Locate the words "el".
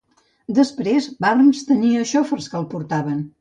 2.63-2.67